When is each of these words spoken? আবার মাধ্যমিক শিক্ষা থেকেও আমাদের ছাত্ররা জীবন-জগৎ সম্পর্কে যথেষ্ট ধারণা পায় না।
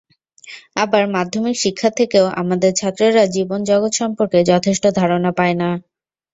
আবার 0.75 1.03
মাধ্যমিক 1.15 1.55
শিক্ষা 1.59 1.89
থেকেও 1.99 2.25
আমাদের 2.41 2.71
ছাত্ররা 2.75 3.23
জীবন-জগৎ 3.35 3.93
সম্পর্কে 4.01 4.39
যথেষ্ট 4.51 4.83
ধারণা 4.99 5.31
পায় 5.39 5.55
না। 5.61 5.69